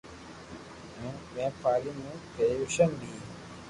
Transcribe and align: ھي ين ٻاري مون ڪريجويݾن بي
ھي 0.97 1.09
ين 1.43 1.51
ٻاري 1.61 1.91
مون 1.97 2.15
ڪريجويݾن 2.33 2.89
بي 2.99 3.09